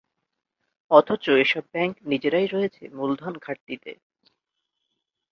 অথচ 0.91 1.25
এসব 1.43 1.63
ব্যাংক 1.73 1.93
নিজেরাই 2.05 2.47
রয়েছে 2.47 2.83
মূলধন 2.93 3.33
ঘাটতিতে। 3.37 3.91